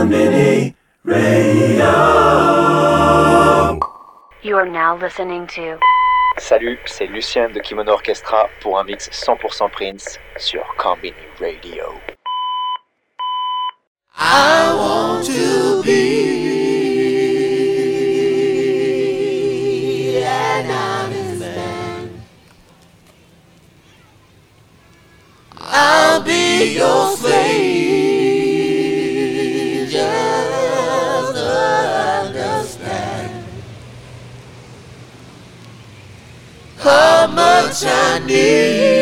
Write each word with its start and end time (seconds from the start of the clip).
Konbini 0.00 0.74
Radio. 1.04 1.92
You 4.42 4.56
are 4.56 4.66
now 4.66 4.96
listening 4.96 5.46
to 5.48 5.78
Salut, 6.38 6.78
c'est 6.86 7.06
Lucien 7.06 7.50
de 7.50 7.60
Kimono 7.60 7.92
Orchestra 7.92 8.48
pour 8.62 8.78
un 8.78 8.84
mix 8.84 9.10
100% 9.10 9.70
Prince 9.70 10.18
sur 10.38 10.64
Combini 10.78 11.12
Radio. 11.38 12.00
I 14.16 14.72
want 14.74 15.26
to 15.26 15.82
be 15.82 16.32
an 20.24 20.70
honest 20.70 21.40
man. 21.40 22.22
I'll 25.58 26.22
be 26.22 26.74
your 26.78 27.14
slave. 27.18 27.39
Much 37.62 37.84
I 37.84 38.18
need 38.26 38.99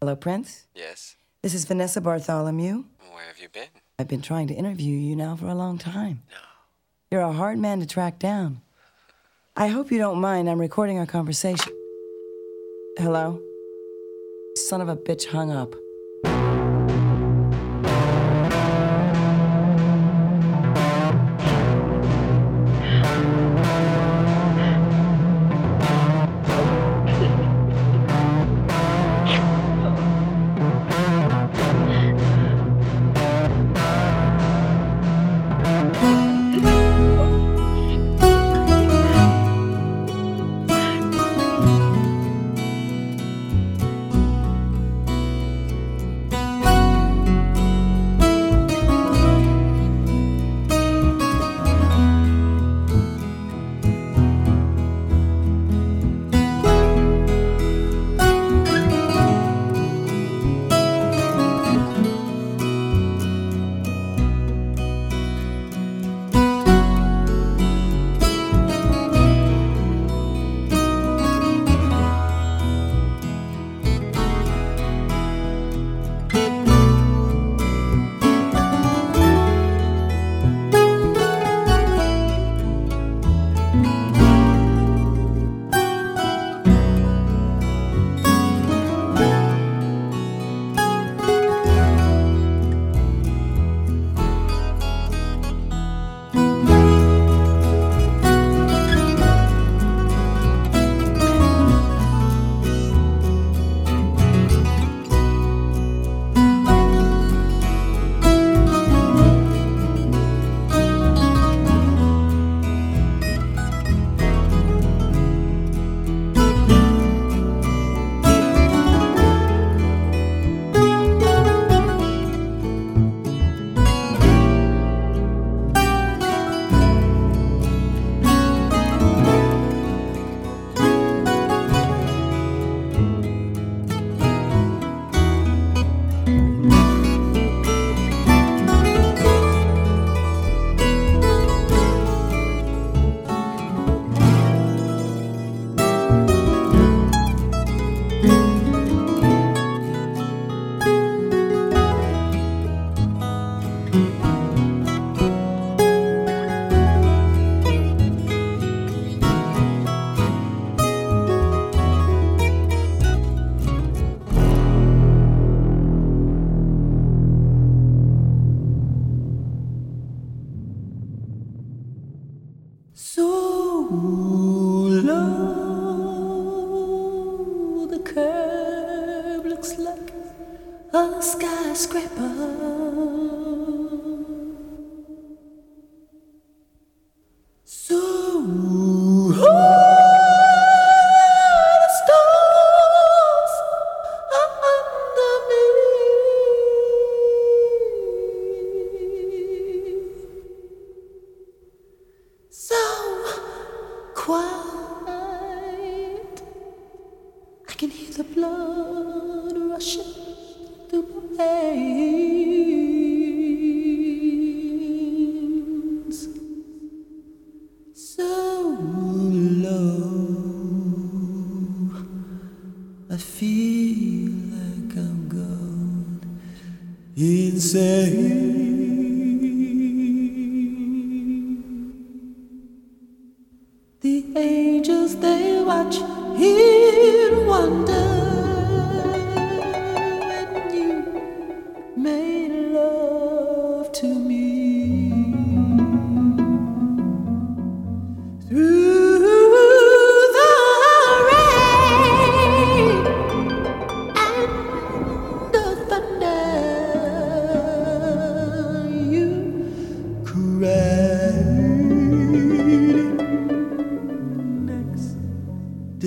Hello, 0.00 0.14
Prince. 0.14 0.68
Yes. 0.76 1.16
This 1.42 1.54
is 1.54 1.64
Vanessa 1.64 2.00
Bartholomew. 2.00 2.84
Where 3.10 3.24
have 3.26 3.40
you 3.40 3.48
been? 3.48 3.66
I've 3.98 4.06
been 4.06 4.22
trying 4.22 4.46
to 4.46 4.54
interview 4.54 4.96
you 4.96 5.16
now 5.16 5.34
for 5.34 5.46
a 5.46 5.56
long 5.56 5.76
time. 5.76 6.22
No. 6.30 6.36
You're 7.10 7.28
a 7.28 7.32
hard 7.32 7.58
man 7.58 7.80
to 7.80 7.86
track 7.86 8.20
down. 8.20 8.60
I 9.56 9.66
hope 9.66 9.90
you 9.90 9.98
don't 9.98 10.20
mind. 10.20 10.48
I'm 10.48 10.60
recording 10.60 10.98
our 11.00 11.06
conversation. 11.06 11.72
Hello? 12.96 13.40
Son 14.54 14.80
of 14.80 14.88
a 14.88 14.94
bitch 14.96 15.26
hung 15.26 15.50
up. 15.50 15.74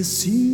To 0.02 0.51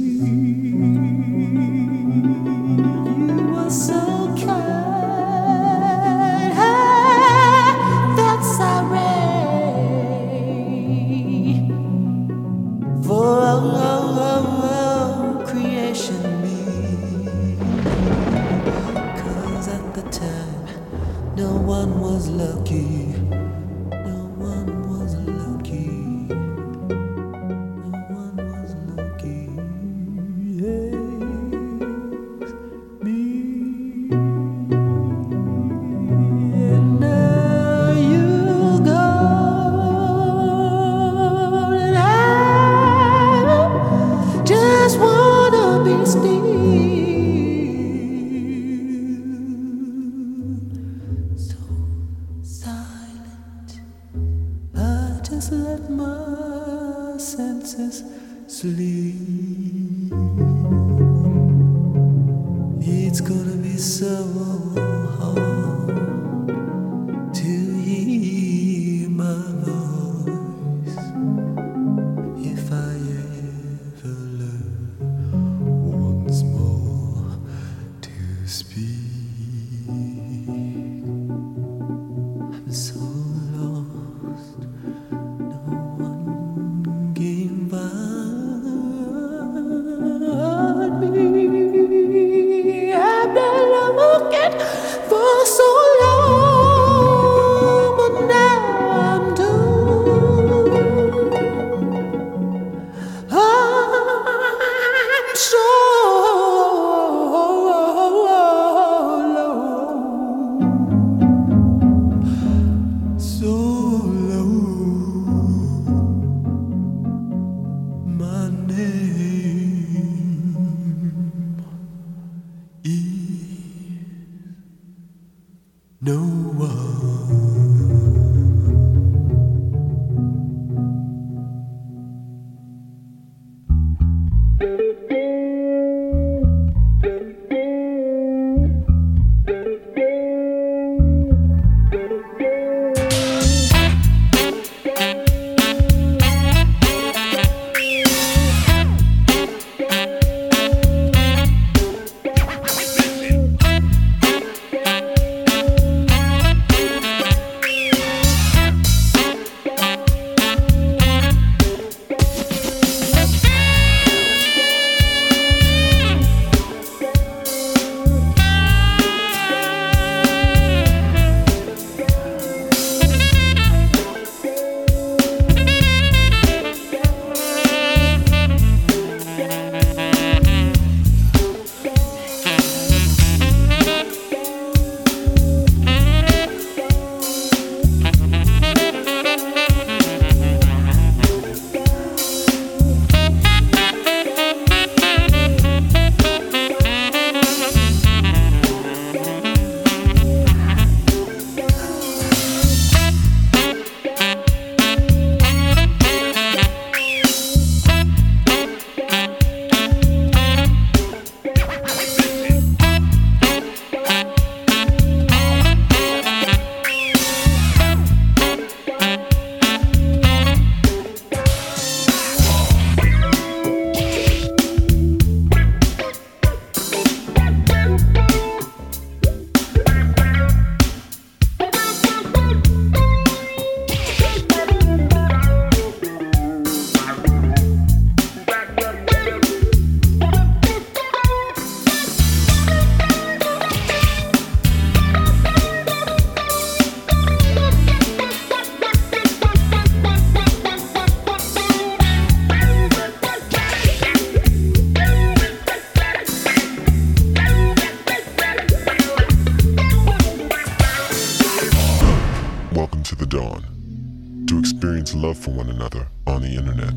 love 265.28 265.38
for 265.38 265.52
one 265.52 265.70
another 265.70 266.08
on 266.26 266.42
the 266.42 266.48
internet. 266.48 266.94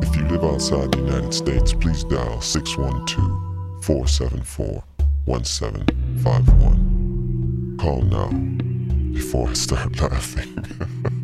If 0.05 0.15
you 0.17 0.29
live 0.29 0.45
outside 0.45 0.93
the 0.93 0.99
United 0.99 1.33
States, 1.33 1.73
please 1.73 2.05
dial 2.05 2.43
612 2.43 3.46
474 3.87 4.83
1751. 5.27 7.77
Call 7.79 8.03
now 8.03 8.31
before 9.13 9.49
I 9.49 9.53
start 9.53 10.01
laughing. 10.01 11.13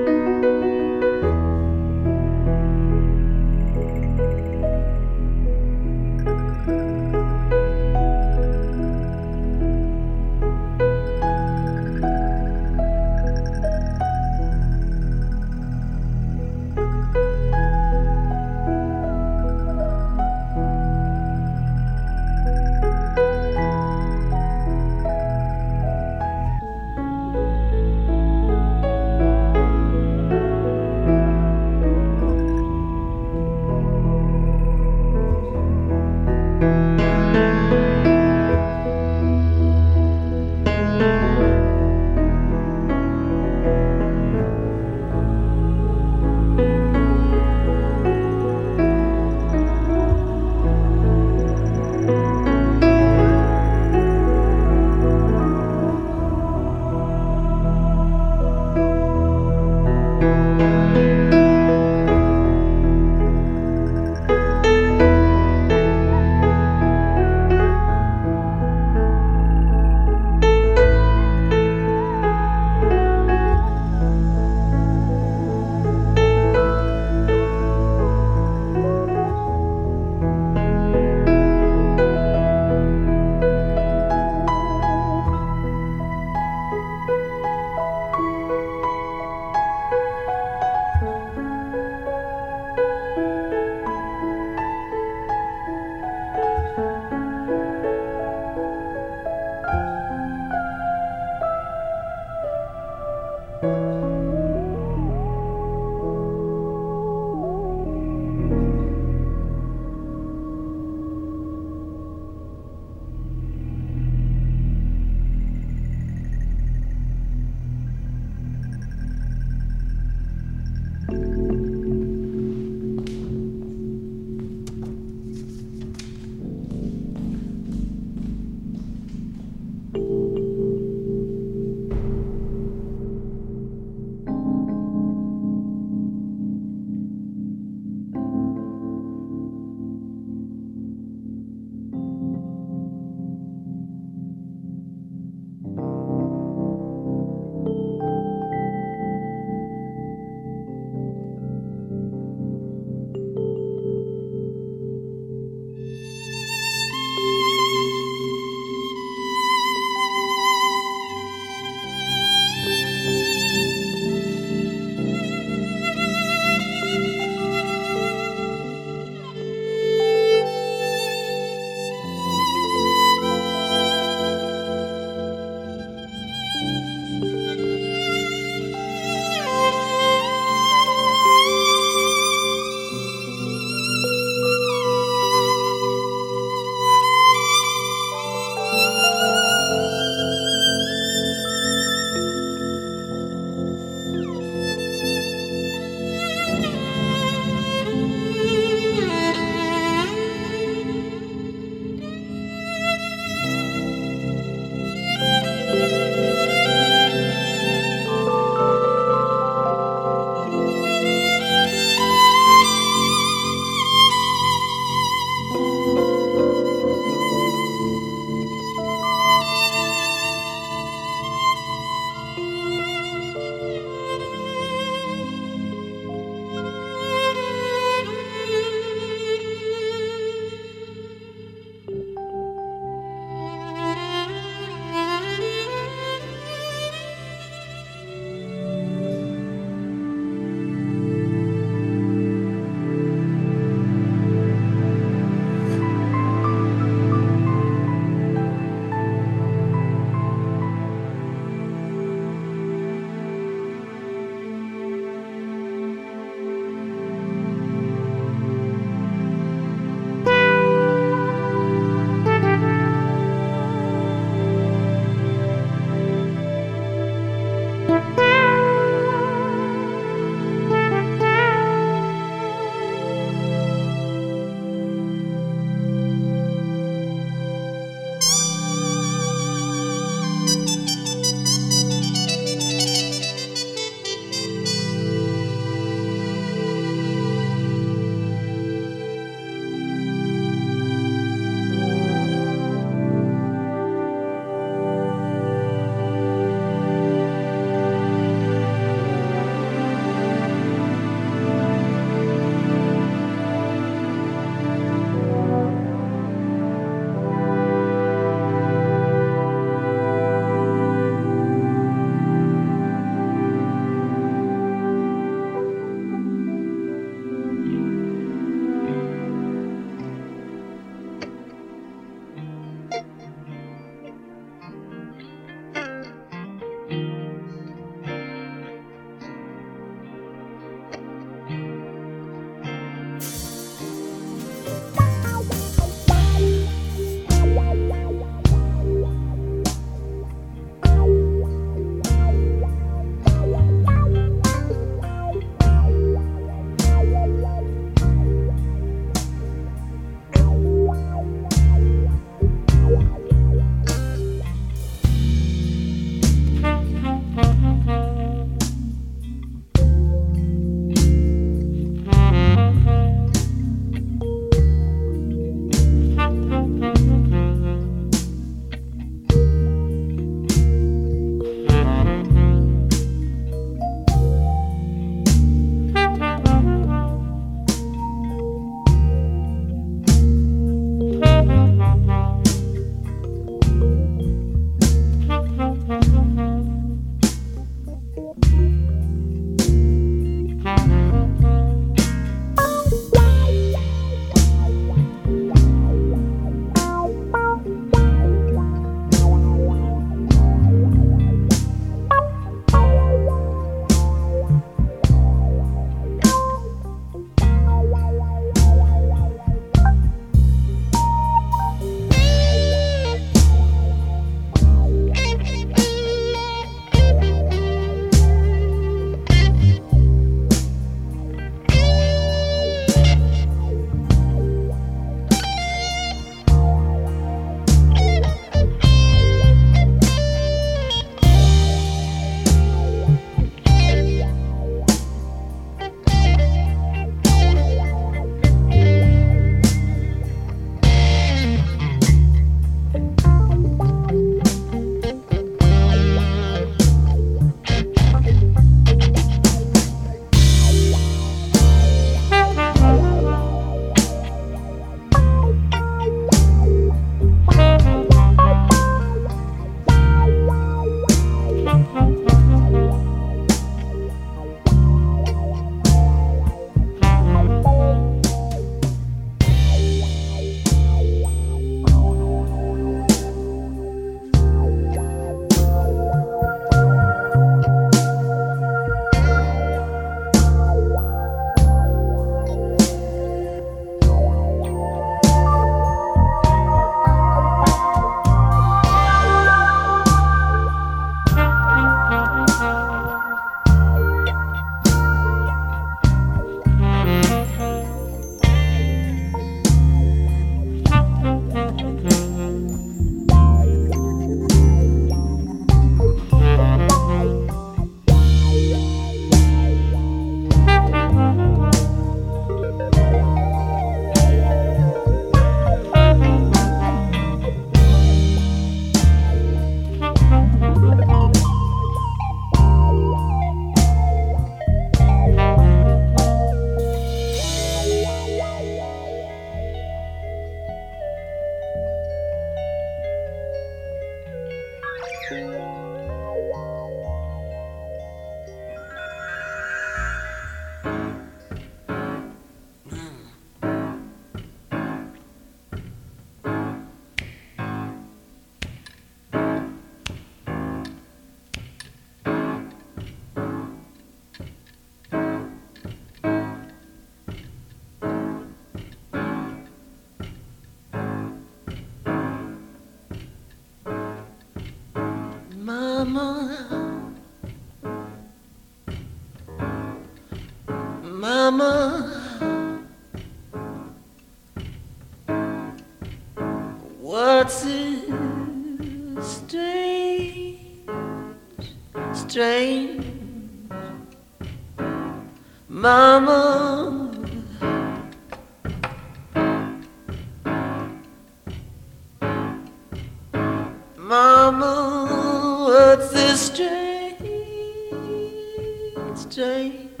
what's 598.93 599.25
this 599.35 600.00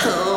Oh. 0.00 0.24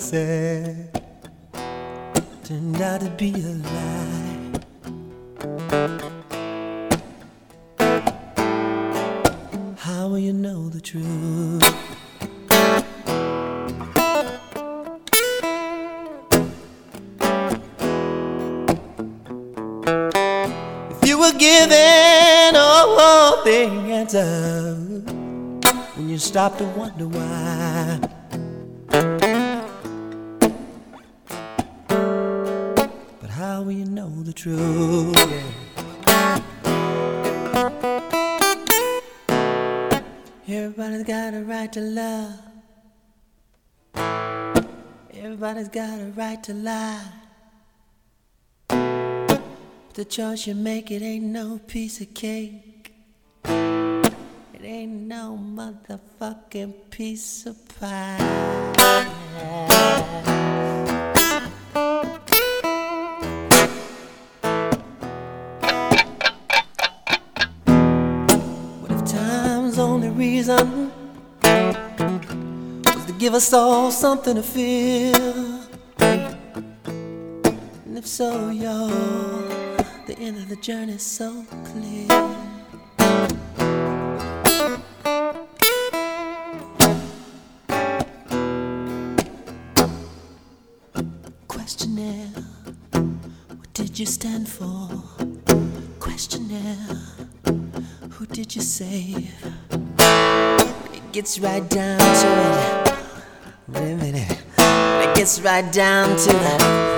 said 0.00 1.02
turned 2.42 2.80
out 2.80 3.02
to 3.02 3.10
be 3.10 3.34
a 3.34 3.52
lie? 3.68 4.50
How 9.76 10.08
will 10.08 10.18
you 10.18 10.32
know 10.32 10.70
the 10.70 10.80
truth? 10.80 11.62
If 20.90 21.08
you 21.08 21.18
were 21.18 21.34
given 21.34 22.56
all 22.56 23.44
the 23.44 23.68
answers 23.92 25.04
when 25.94 26.08
you 26.08 26.16
stop 26.16 26.56
to 26.56 26.64
wonder 26.64 27.06
why. 27.06 27.49
Everybody's 45.50 45.74
got 45.74 45.98
a 45.98 46.12
right 46.12 46.40
to 46.44 46.54
lie. 46.54 47.02
But 48.68 49.42
The 49.94 50.04
choice 50.04 50.46
you 50.46 50.54
make, 50.54 50.92
it 50.92 51.02
ain't 51.02 51.24
no 51.24 51.58
piece 51.66 52.00
of 52.00 52.14
cake. 52.14 52.92
It 53.42 54.62
ain't 54.62 55.08
no 55.08 55.36
motherfucking 55.42 56.72
piece 56.90 57.46
of 57.46 57.56
pie. 57.80 58.18
What 68.80 68.92
if 68.92 69.04
time's 69.04 69.80
only 69.80 70.10
reason 70.10 70.92
was 73.00 73.06
to 73.06 73.12
give 73.18 73.34
us 73.34 73.52
all 73.52 73.90
something 73.90 74.36
to 74.36 74.42
feel? 74.42 75.39
If 78.00 78.06
so, 78.06 78.48
y'all, 78.48 78.88
the 80.06 80.16
end 80.18 80.38
of 80.38 80.48
the 80.48 80.56
journey's 80.56 81.02
so 81.02 81.44
clear. 81.66 82.08
Questionnaire, 91.46 92.28
what 93.58 93.70
did 93.74 93.98
you 93.98 94.06
stand 94.06 94.48
for? 94.48 94.88
Questionnaire, 95.98 96.96
who 98.12 98.24
did 98.24 98.56
you 98.56 98.62
save? 98.62 99.30
It 99.68 101.12
gets 101.12 101.38
right 101.38 101.68
down 101.68 101.98
to 101.98 102.28
it. 102.48 102.94
Wait 103.68 103.92
a 103.92 103.96
minute. 103.96 104.38
It 104.56 105.14
gets 105.14 105.38
right 105.42 105.70
down 105.70 106.16
to 106.16 106.30
of 106.30 106.89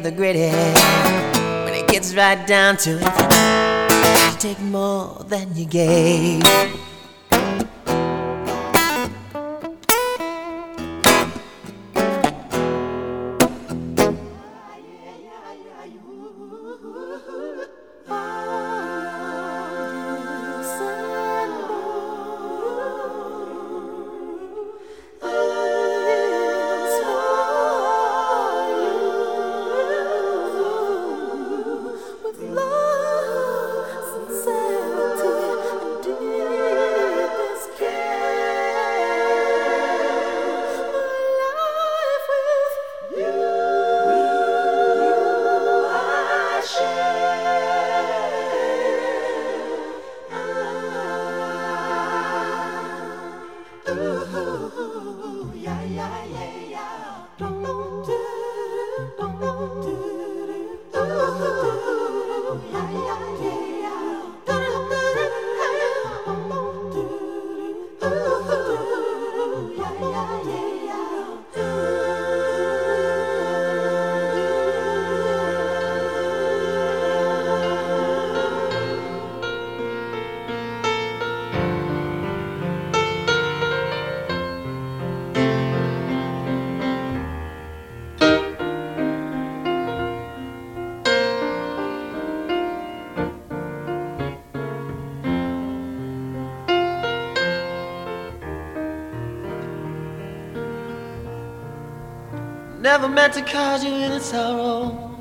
the 0.00 0.10
gritty. 0.12 0.50
When 1.64 1.74
it 1.74 1.88
gets 1.88 2.14
right 2.14 2.46
down 2.46 2.76
to 2.78 2.98
it, 3.00 4.32
you 4.32 4.38
take 4.38 4.60
more 4.60 5.24
than 5.28 5.54
you 5.56 5.66
gave. 5.66 6.77
Never 102.88 103.06
meant 103.06 103.34
to 103.34 103.42
cause 103.42 103.84
you 103.84 103.92
any 103.92 104.18
sorrow. 104.18 105.14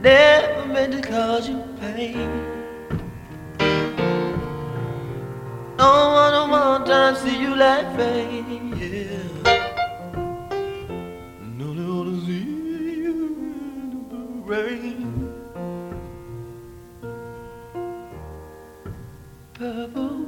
Never 0.00 0.64
meant 0.64 0.92
to 0.94 1.02
cause 1.02 1.46
you 1.46 1.62
pain. 1.78 2.30
No 5.76 5.90
one 6.20 6.34
on 6.40 6.50
one 6.50 6.84
time 6.86 7.16
see 7.16 7.38
you 7.38 7.54
laughing. 7.54 8.72
Yeah. 8.80 9.68
No 11.58 11.66
one 11.66 12.06
to 12.06 12.14
see 12.24 12.46
you 13.04 13.18
in 13.82 13.90
the 14.08 14.22
rain. 14.50 15.34
Purple. 19.52 20.19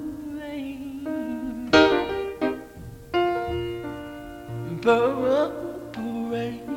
Mm, 4.85 6.71